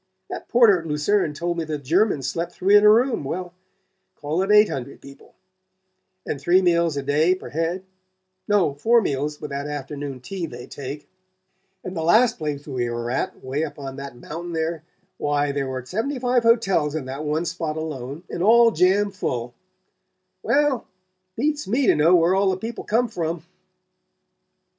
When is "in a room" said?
2.75-3.23